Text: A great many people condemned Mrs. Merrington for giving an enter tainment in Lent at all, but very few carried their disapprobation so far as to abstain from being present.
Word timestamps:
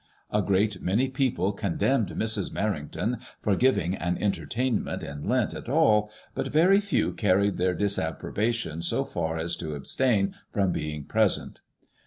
A 0.31 0.41
great 0.41 0.81
many 0.81 1.09
people 1.09 1.51
condemned 1.51 2.07
Mrs. 2.09 2.49
Merrington 2.51 3.21
for 3.39 3.55
giving 3.55 3.93
an 3.93 4.17
enter 4.17 4.47
tainment 4.47 5.03
in 5.03 5.27
Lent 5.29 5.53
at 5.53 5.69
all, 5.69 6.09
but 6.33 6.47
very 6.47 6.79
few 6.79 7.13
carried 7.13 7.57
their 7.57 7.75
disapprobation 7.75 8.81
so 8.81 9.05
far 9.05 9.37
as 9.37 9.55
to 9.57 9.75
abstain 9.75 10.33
from 10.51 10.71
being 10.71 11.03
present. 11.03 11.59